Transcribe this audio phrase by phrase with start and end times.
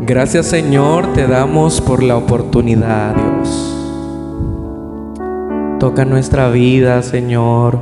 [0.00, 3.74] Gracias Señor, te damos por la oportunidad, Dios.
[5.80, 7.78] Toca nuestra vida, Señor.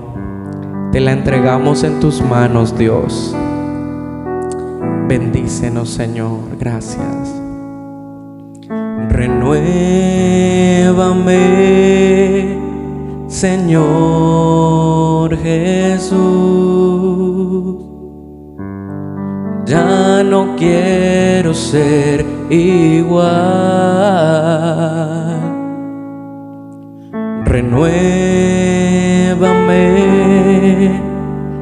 [0.93, 3.35] Te la entregamos en tus manos, Dios.
[5.09, 6.41] Bendícenos, Señor.
[6.59, 7.41] Gracias.
[9.09, 9.57] Renuévame,
[13.29, 14.57] Señor
[15.39, 16.17] Jesús.
[19.67, 23.27] Ya no quiero ser igual.
[27.45, 27.83] Renuévame,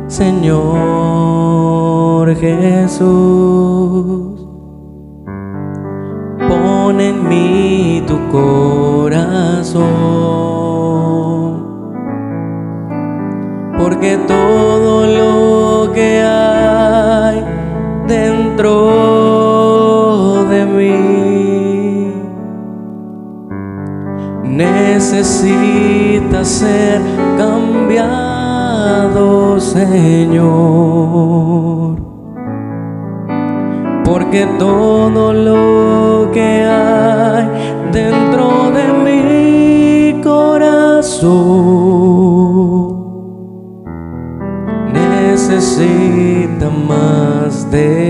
[0.06, 1.16] Señor
[2.36, 4.46] Jesús.
[6.46, 9.84] Pon en mí tu corazón.
[13.78, 16.20] Porque todo lo que
[18.56, 22.12] dentro de mí
[24.44, 27.00] necesita ser
[27.36, 27.98] cambiado,
[29.58, 30.44] Señor.
[34.04, 37.48] Porque todo lo que hay
[37.90, 41.34] dentro de mi corazón
[44.92, 48.03] necesita más de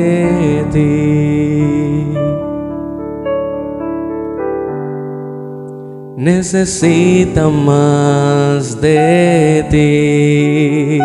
[6.25, 10.98] Necesita más de ti.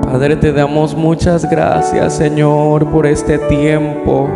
[0.00, 4.28] Padre, te damos muchas gracias, Señor, por este tiempo.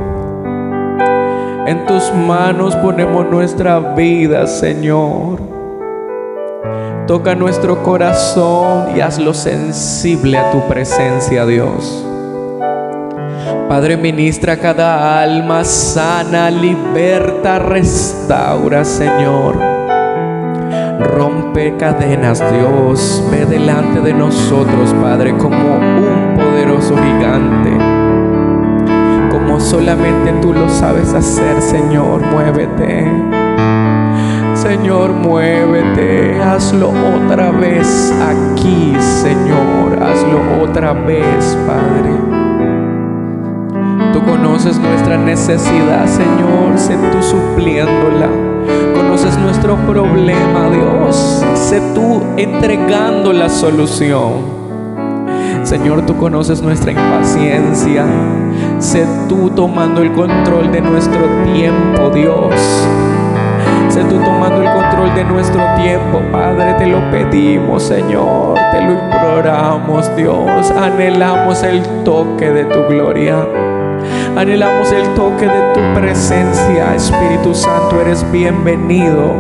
[1.69, 5.39] En tus manos ponemos nuestra vida, Señor.
[7.07, 12.05] Toca nuestro corazón y hazlo sensible a tu presencia, Dios.
[13.69, 19.57] Padre, ministra cada alma, sana, liberta, restaura, Señor.
[20.99, 23.23] Rompe cadenas, Dios.
[23.31, 27.77] Ve delante de nosotros, Padre, como un poderoso gigante.
[29.31, 33.07] Como solamente tú lo sabes hacer, Señor, muévete.
[34.55, 42.28] Señor, muévete, hazlo otra vez aquí, Señor, hazlo otra vez, Padre.
[44.49, 48.29] Conoces nuestra necesidad, Señor, sé tú supliéndola.
[48.97, 54.33] Conoces nuestro problema, Dios, sé tú entregando la solución.
[55.65, 58.07] Señor, tú conoces nuestra impaciencia.
[58.79, 61.21] Sé tú tomando el control de nuestro
[61.53, 62.55] tiempo, Dios.
[63.91, 68.93] Sé tú tomando el control de nuestro tiempo, Padre, te lo pedimos, Señor, te lo
[68.93, 70.71] imploramos, Dios.
[70.71, 73.47] Anhelamos el toque de tu gloria.
[74.37, 79.33] Anhelamos el toque de tu presencia, Espíritu Santo, eres bienvenido.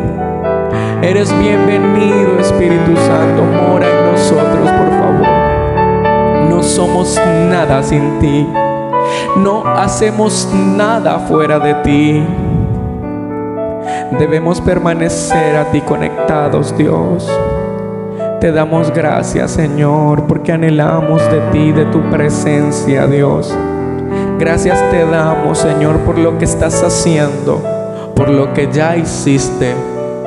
[1.02, 6.48] Eres bienvenido, Espíritu Santo, mora en nosotros, por favor.
[6.50, 8.46] No somos nada sin ti.
[9.36, 12.26] No hacemos nada fuera de ti.
[14.18, 17.30] Debemos permanecer a ti conectados, Dios.
[18.40, 23.56] Te damos gracias, Señor, porque anhelamos de ti, de tu presencia, Dios.
[24.38, 27.60] Gracias te damos, Señor, por lo que estás haciendo,
[28.14, 29.74] por lo que ya hiciste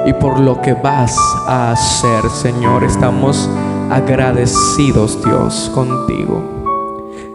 [0.06, 1.18] y por lo que vas
[1.48, 2.84] a hacer, Señor.
[2.84, 3.50] Estamos
[3.90, 6.44] agradecidos, Dios, contigo.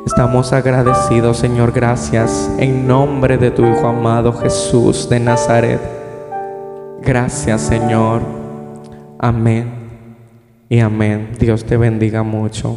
[0.04, 5.80] Estamos agradecidos, Señor, gracias en nombre de tu Hijo amado Jesús de Nazaret.
[7.00, 8.20] Gracias, Señor.
[9.18, 9.72] Amén
[10.68, 11.30] y amén.
[11.40, 12.76] Dios te bendiga mucho.